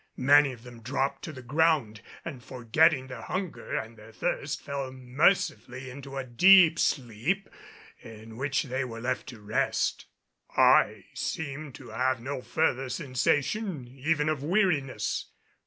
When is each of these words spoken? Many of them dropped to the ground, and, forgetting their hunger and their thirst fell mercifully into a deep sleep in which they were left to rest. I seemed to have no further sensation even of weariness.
Many 0.17 0.51
of 0.51 0.63
them 0.63 0.81
dropped 0.81 1.21
to 1.25 1.31
the 1.31 1.43
ground, 1.43 2.01
and, 2.25 2.43
forgetting 2.43 3.05
their 3.05 3.21
hunger 3.21 3.75
and 3.77 3.95
their 3.97 4.11
thirst 4.11 4.59
fell 4.63 4.91
mercifully 4.91 5.91
into 5.91 6.17
a 6.17 6.23
deep 6.23 6.79
sleep 6.79 7.47
in 8.01 8.35
which 8.35 8.63
they 8.63 8.83
were 8.83 8.99
left 8.99 9.27
to 9.27 9.39
rest. 9.39 10.07
I 10.57 11.05
seemed 11.13 11.75
to 11.75 11.89
have 11.89 12.19
no 12.19 12.41
further 12.41 12.89
sensation 12.89 13.87
even 13.87 14.27
of 14.27 14.41
weariness. 14.41 15.27